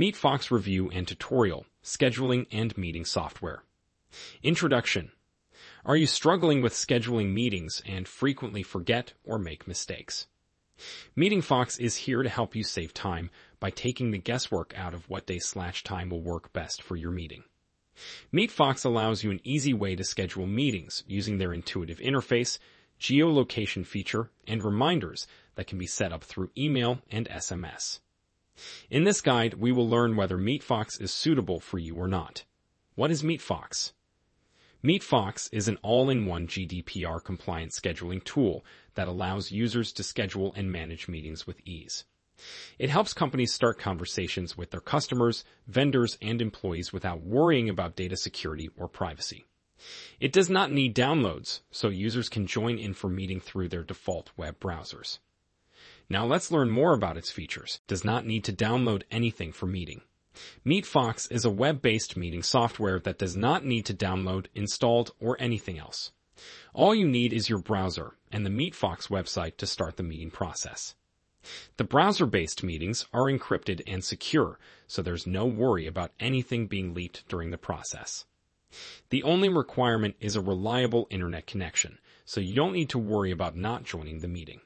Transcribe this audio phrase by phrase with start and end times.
[0.00, 3.64] MeetFox Review and Tutorial, Scheduling and Meeting Software.
[4.42, 5.12] Introduction.
[5.84, 10.26] Are you struggling with scheduling meetings and frequently forget or make mistakes?
[11.14, 13.28] Meeting Fox is here to help you save time
[13.58, 17.12] by taking the guesswork out of what day slash time will work best for your
[17.12, 17.44] meeting.
[18.32, 22.58] MeetFox allows you an easy way to schedule meetings using their intuitive interface,
[22.98, 25.26] geolocation feature, and reminders
[25.56, 28.00] that can be set up through email and SMS.
[28.90, 32.44] In this guide, we will learn whether MeetFox is suitable for you or not.
[32.94, 33.92] What is MeetFox?
[34.82, 41.08] MeetFox is an all-in-one GDPR compliant scheduling tool that allows users to schedule and manage
[41.08, 42.04] meetings with ease.
[42.78, 48.16] It helps companies start conversations with their customers, vendors, and employees without worrying about data
[48.16, 49.44] security or privacy.
[50.18, 54.30] It does not need downloads, so users can join in for meeting through their default
[54.36, 55.18] web browsers.
[56.12, 57.80] Now let's learn more about its features.
[57.86, 60.02] Does not need to download anything for meeting.
[60.66, 65.78] MeetFox is a web-based meeting software that does not need to download, installed, or anything
[65.78, 66.10] else.
[66.74, 70.96] All you need is your browser and the MeetFox website to start the meeting process.
[71.76, 74.58] The browser-based meetings are encrypted and secure,
[74.88, 78.24] so there's no worry about anything being leaked during the process.
[79.10, 83.56] The only requirement is a reliable internet connection, so you don't need to worry about
[83.56, 84.60] not joining the meeting.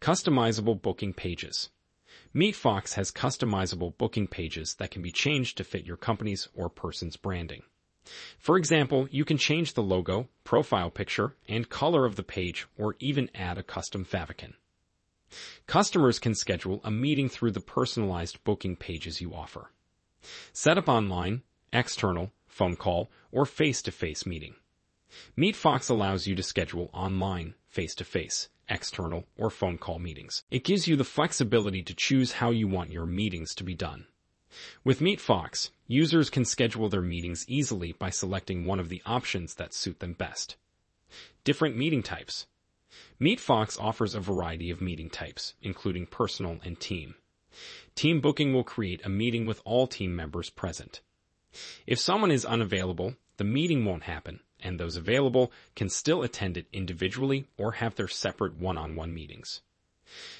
[0.00, 1.70] Customizable booking pages.
[2.34, 7.16] MeetFox has customizable booking pages that can be changed to fit your company's or person's
[7.16, 7.62] branding.
[8.38, 12.96] For example, you can change the logo, profile picture, and color of the page or
[12.98, 14.54] even add a custom favicon.
[15.66, 19.70] Customers can schedule a meeting through the personalized booking pages you offer.
[20.52, 24.54] Set up online, external, phone call, or face-to-face meeting.
[25.36, 30.44] MeetFox allows you to schedule online, face-to-face, external, or phone call meetings.
[30.50, 34.06] It gives you the flexibility to choose how you want your meetings to be done.
[34.84, 39.74] With MeetFox, users can schedule their meetings easily by selecting one of the options that
[39.74, 40.56] suit them best.
[41.44, 42.46] Different meeting types.
[43.20, 47.14] MeetFox offers a variety of meeting types, including personal and team.
[47.94, 51.00] Team booking will create a meeting with all team members present.
[51.86, 56.66] If someone is unavailable, the meeting won't happen, and those available can still attend it
[56.72, 59.60] individually or have their separate one-on-one meetings.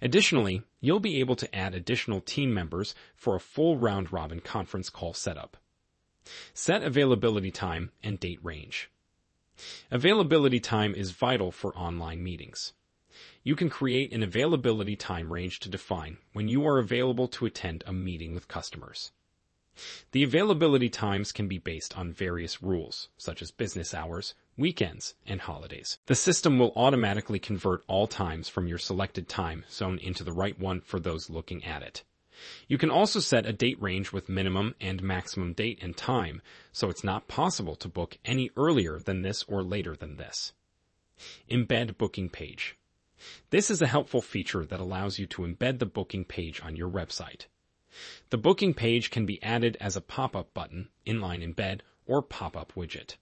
[0.00, 5.12] Additionally, you'll be able to add additional team members for a full round-robin conference call
[5.12, 5.56] setup.
[6.54, 8.90] Set availability time and date range.
[9.90, 12.72] Availability time is vital for online meetings.
[13.42, 17.84] You can create an availability time range to define when you are available to attend
[17.86, 19.12] a meeting with customers.
[20.12, 25.40] The availability times can be based on various rules, such as business hours, weekends, and
[25.40, 25.98] holidays.
[26.06, 30.58] The system will automatically convert all times from your selected time zone into the right
[30.58, 32.04] one for those looking at it.
[32.68, 36.40] You can also set a date range with minimum and maximum date and time,
[36.72, 40.52] so it's not possible to book any earlier than this or later than this.
[41.50, 42.76] Embed booking page.
[43.50, 46.88] This is a helpful feature that allows you to embed the booking page on your
[46.88, 47.46] website.
[48.30, 53.16] The booking page can be added as a pop-up button, inline embed, or pop-up widget.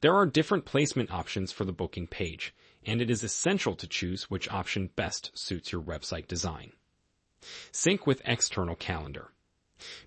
[0.00, 4.30] There are different placement options for the booking page, and it is essential to choose
[4.30, 6.72] which option best suits your website design.
[7.70, 9.32] Sync with external calendar.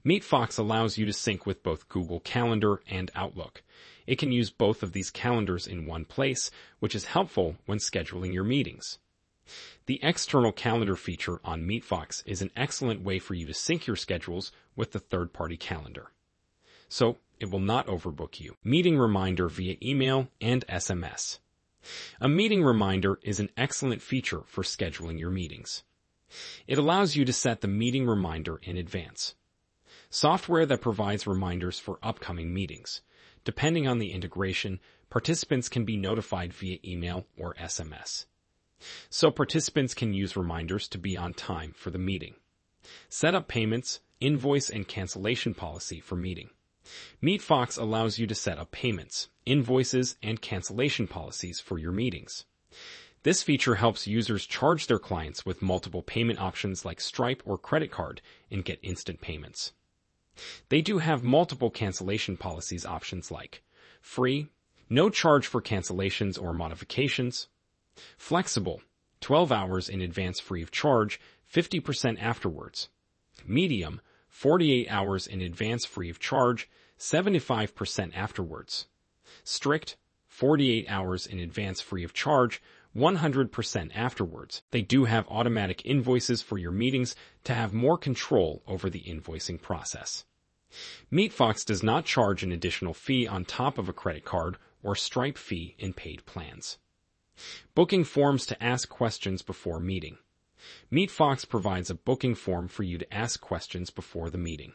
[0.06, 3.62] MeetFox allows you to sync with both Google Calendar and Outlook.
[4.08, 8.34] It can use both of these calendars in one place, which is helpful when scheduling
[8.34, 9.00] your meetings.
[9.86, 13.96] The external calendar feature on MeetFox is an excellent way for you to sync your
[13.96, 16.12] schedules with the third-party calendar.
[16.90, 18.56] So it will not overbook you.
[18.64, 21.38] Meeting reminder via email and SMS.
[22.20, 25.84] A meeting reminder is an excellent feature for scheduling your meetings.
[26.66, 29.36] It allows you to set the meeting reminder in advance.
[30.10, 33.02] Software that provides reminders for upcoming meetings.
[33.44, 34.80] Depending on the integration,
[35.12, 38.26] participants can be notified via email or SMS
[39.10, 42.36] so participants can use reminders to be on time for the meeting.
[43.10, 46.50] Set up payments, invoice and cancellation policy for meeting.
[47.22, 52.46] MeetFox allows you to set up payments, invoices, and cancellation policies for your meetings.
[53.24, 57.90] This feature helps users charge their clients with multiple payment options like Stripe or credit
[57.90, 58.22] card
[58.52, 59.74] and get instant payments.
[60.70, 63.64] They do have multiple cancellation policies options like
[64.00, 64.50] free,
[64.90, 67.48] no charge for cancellations or modifications,
[68.18, 68.82] Flexible,
[69.22, 71.20] 12 hours in advance free of charge,
[71.52, 72.90] 50% afterwards.
[73.46, 76.70] Medium, 48 hours in advance free of charge,
[77.00, 78.88] 75% afterwards.
[79.44, 79.98] Strict,
[80.28, 82.62] 48 hours in advance free of charge,
[82.96, 84.62] 100% afterwards.
[84.72, 89.62] They do have automatic invoices for your meetings to have more control over the invoicing
[89.62, 90.26] process.
[91.12, 95.38] MeetFox does not charge an additional fee on top of a credit card or Stripe
[95.38, 96.78] fee in paid plans.
[97.74, 100.18] Booking forms to ask questions before meeting.
[100.92, 104.74] MeetFox provides a booking form for you to ask questions before the meeting.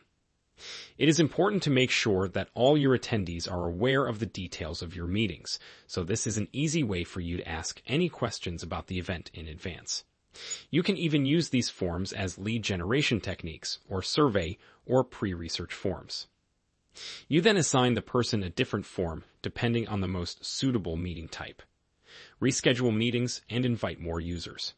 [0.98, 4.82] It is important to make sure that all your attendees are aware of the details
[4.82, 8.62] of your meetings, so this is an easy way for you to ask any questions
[8.62, 10.04] about the event in advance.
[10.70, 16.28] You can even use these forms as lead generation techniques, or survey, or pre-research forms.
[17.26, 21.62] You then assign the person a different form depending on the most suitable meeting type.
[22.40, 24.74] Reschedule meetings and invite more users.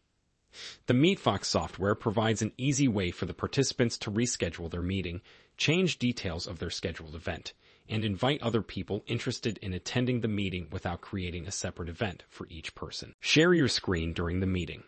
[0.86, 5.22] The MeetFox software provides an easy way for the participants to reschedule their meeting
[5.56, 7.52] change details of their scheduled event,
[7.88, 12.46] and invite other people interested in attending the meeting without creating a separate event for
[12.50, 13.14] each person.
[13.20, 14.82] Share your screen during the meeting.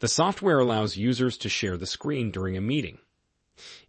[0.00, 2.98] The software allows users to share the screen during a meeting.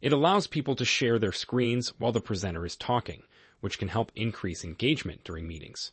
[0.02, 3.24] It allows people to share their screens while the presenter is talking,
[3.60, 5.92] which can help increase engagement during meetings.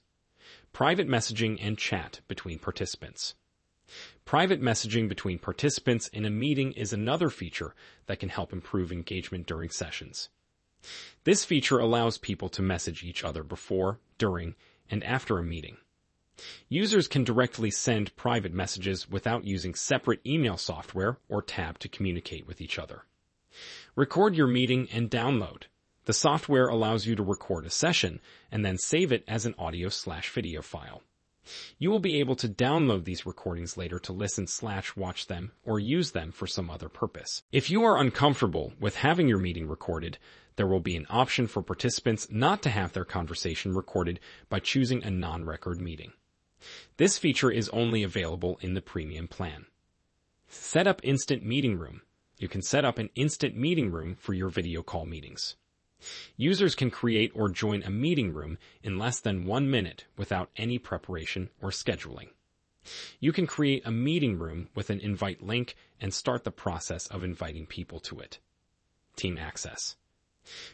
[0.72, 3.34] Private messaging and chat between participants.
[4.24, 7.74] Private messaging between participants in a meeting is another feature
[8.06, 10.28] that can help improve engagement during sessions.
[11.24, 14.54] This feature allows people to message each other before, during,
[14.90, 15.78] and after a meeting.
[16.68, 22.46] Users can directly send private messages without using separate email software or tab to communicate
[22.46, 23.04] with each other.
[23.94, 25.64] Record your meeting and download.
[26.06, 28.20] The software allows you to record a session
[28.52, 31.02] and then save it as an audio slash video file.
[31.78, 35.80] You will be able to download these recordings later to listen slash watch them or
[35.80, 37.42] use them for some other purpose.
[37.50, 40.18] If you are uncomfortable with having your meeting recorded,
[40.54, 45.02] there will be an option for participants not to have their conversation recorded by choosing
[45.02, 46.12] a non-record meeting.
[46.98, 49.66] This feature is only available in the premium plan.
[50.46, 52.02] Set up instant meeting room.
[52.38, 55.56] You can set up an instant meeting room for your video call meetings.
[56.36, 60.78] Users can create or join a meeting room in less than one minute without any
[60.78, 62.28] preparation or scheduling.
[63.18, 67.24] You can create a meeting room with an invite link and start the process of
[67.24, 68.38] inviting people to it.
[69.16, 69.96] Team Access.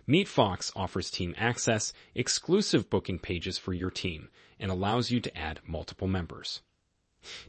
[0.06, 4.28] MeetFox offers team access, exclusive booking pages for your team,
[4.58, 6.60] and allows you to add multiple members.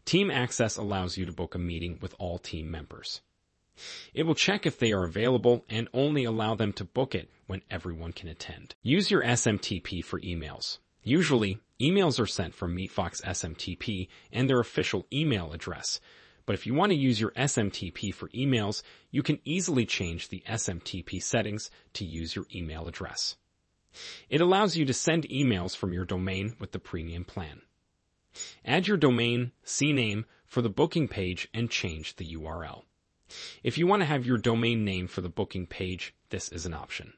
[0.05, 3.21] Team Access allows you to book a meeting with all team members.
[4.13, 7.61] It will check if they are available and only allow them to book it when
[7.69, 8.75] everyone can attend.
[8.83, 10.77] Use your SMTP for emails.
[11.03, 15.99] Usually, emails are sent from MeetFox SMTP and their official email address.
[16.45, 20.43] But if you want to use your SMTP for emails, you can easily change the
[20.47, 23.37] SMTP settings to use your email address.
[24.29, 27.61] It allows you to send emails from your domain with the premium plan.
[28.65, 32.83] Add your domain, CNAME, for the booking page and change the URL.
[33.63, 36.73] If you want to have your domain name for the booking page, this is an
[36.73, 37.13] option.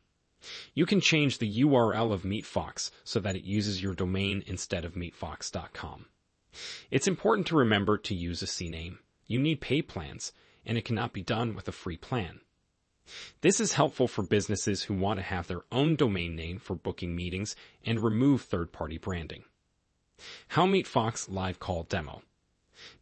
[0.73, 4.93] You can change the URL of MeetFox so that it uses your domain instead of
[4.93, 6.05] meetfox.com.
[6.91, 8.99] It's important to remember to use a CNAME.
[9.27, 10.31] You need pay plans,
[10.65, 12.41] and it cannot be done with a free plan.
[13.41, 17.15] This is helpful for businesses who want to have their own domain name for booking
[17.15, 19.43] meetings and remove third-party branding.
[20.49, 22.23] How MeetFox Live Call Demo.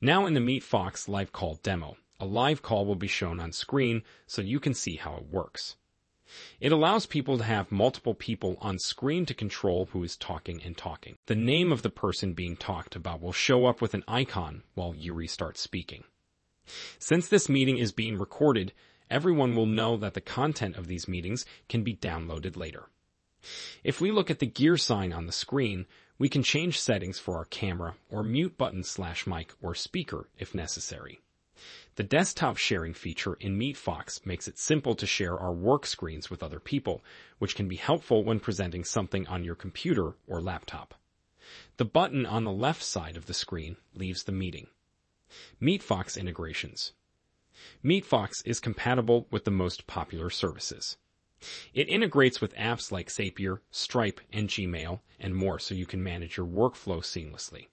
[0.02, 4.02] Now in the MeetFox Live Call Demo, a live call will be shown on screen
[4.26, 5.76] so you can see how it works.
[6.62, 10.78] It allows people to have multiple people on screen to control who is talking and
[10.78, 11.18] talking.
[11.26, 14.96] The name of the person being talked about will show up with an icon while
[14.96, 16.06] you restart speaking.
[16.98, 18.72] Since this meeting is being recorded,
[19.10, 22.86] everyone will know that the content of these meetings can be downloaded later.
[23.84, 25.88] If we look at the gear sign on the screen,
[26.18, 30.56] we can change settings for our camera or mute button slash mic or speaker if
[30.56, 31.20] necessary.
[31.96, 36.42] The desktop sharing feature in MeetFox makes it simple to share our work screens with
[36.42, 37.04] other people,
[37.38, 40.96] which can be helpful when presenting something on your computer or laptop.
[41.78, 44.68] The button on the left side of the screen leaves the meeting.
[45.62, 46.94] MeetFox integrations.
[47.84, 50.98] MeetFox is compatible with the most popular services.
[51.76, 56.38] It integrates with apps like Zapier, Stripe, and Gmail, and more so you can manage
[56.38, 57.68] your workflow seamlessly.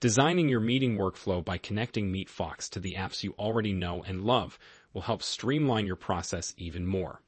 [0.00, 4.58] Designing your meeting workflow by connecting MeetFox to the apps you already know and love
[4.92, 7.20] will help streamline your process even more.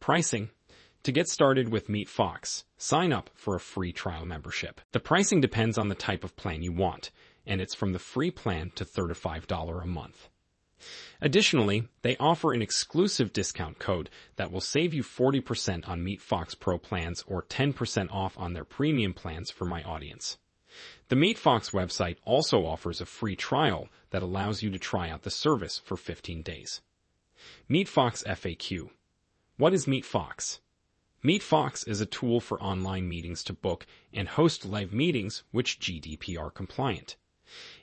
[0.00, 0.50] Pricing.
[1.04, 4.80] To get started with MeetFox, sign up for a free trial membership.
[4.92, 7.10] The pricing depends on the type of plan you want,
[7.46, 10.28] and it's from the free plan to $35 a month.
[11.20, 16.78] Additionally, they offer an exclusive discount code that will save you 40% on MeetFox Pro
[16.78, 20.38] plans or 10% off on their premium plans for my audience.
[21.08, 25.30] The MeetFox website also offers a free trial that allows you to try out the
[25.30, 26.80] service for 15 days.
[27.68, 28.88] MeetFox FAQ.
[29.58, 30.60] What is MeetFox?
[31.22, 36.52] MeetFox is a tool for online meetings to book and host live meetings which GDPR
[36.52, 37.16] compliant.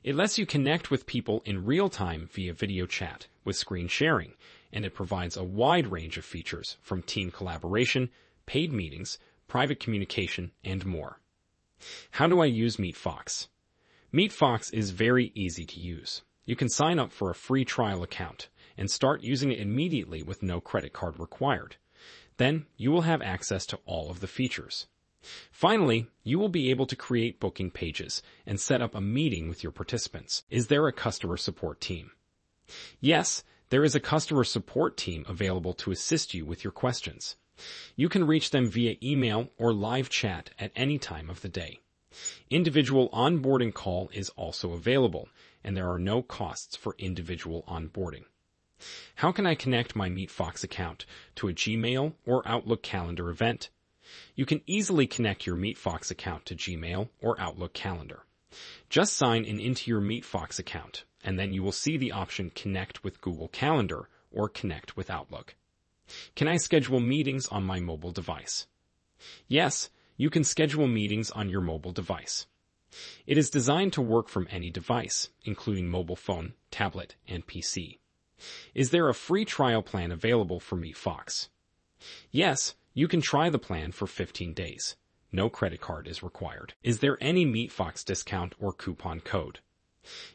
[0.03, 4.33] It lets you connect with people in real time via video chat with screen sharing,
[4.73, 8.09] and it provides a wide range of features from team collaboration,
[8.47, 11.20] paid meetings, private communication, and more.
[12.11, 13.47] How do I use MeetFox?
[14.13, 16.21] MeetFox is very easy to use.
[16.45, 20.43] You can sign up for a free trial account and start using it immediately with
[20.43, 21.77] no credit card required.
[22.37, 24.87] Then you will have access to all of the features.
[25.51, 29.61] Finally, you will be able to create booking pages and set up a meeting with
[29.61, 30.43] your participants.
[30.49, 32.11] Is there a customer support team?
[32.99, 37.35] Yes, there is a customer support team available to assist you with your questions.
[37.95, 41.79] You can reach them via email or live chat at any time of the day.
[42.49, 45.29] Individual onboarding call is also available,
[45.63, 48.25] and there are no costs for individual onboarding.
[49.15, 51.05] How can I connect my MeetFox account
[51.35, 53.69] to a Gmail or Outlook calendar event?
[54.35, 58.25] You can easily connect your MeetFox account to Gmail or Outlook calendar.
[58.89, 63.03] Just sign in into your MeetFox account, and then you will see the option Connect
[63.03, 65.55] with Google Calendar or Connect with Outlook.
[66.35, 68.67] Can I schedule meetings on my mobile device?
[69.47, 72.47] Yes, you can schedule meetings on your mobile device.
[73.25, 77.99] It is designed to work from any device, including mobile phone, tablet, and PC.
[78.73, 81.49] Is there a free trial plan available for MeetFox?
[82.31, 84.95] Yes, you can try the plan for 15 days.
[85.31, 86.73] No credit card is required.
[86.83, 89.59] Is there any MeetFox discount or coupon code?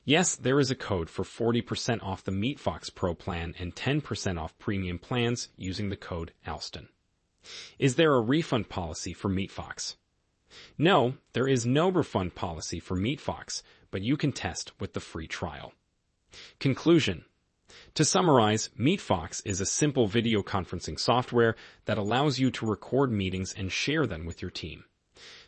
[0.04, 4.56] Yes, there is a code for 40% off the MeetFox Pro plan and 10% off
[4.58, 6.88] premium plans using the code Alston.
[7.78, 9.96] Is there a refund policy for MeetFox?
[10.78, 15.26] No, there is no refund policy for MeetFox, but you can test with the free
[15.26, 15.72] trial.
[16.60, 17.24] Conclusion.
[17.94, 21.56] To summarize, MeetFox is a simple video conferencing software
[21.86, 24.84] that allows you to record meetings and share them with your team.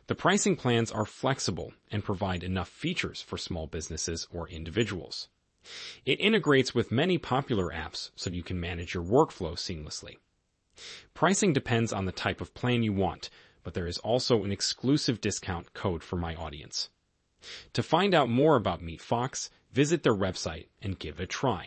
[0.08, 5.28] The pricing plans are flexible and provide enough features for small businesses or individuals.
[6.06, 10.16] It integrates with many popular apps so you can manage your workflow seamlessly.
[11.12, 13.28] Pricing depends on the type of plan you want,
[13.62, 16.88] but there is also an exclusive discount code for my audience.
[17.74, 21.66] To find out more about MeetFox, visit their website and give it a try.